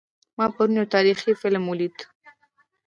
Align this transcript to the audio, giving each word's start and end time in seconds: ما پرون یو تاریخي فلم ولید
ما 0.37 0.45
پرون 0.55 0.71
یو 0.79 0.91
تاریخي 0.95 1.31
فلم 1.41 1.63
ولید 1.67 1.95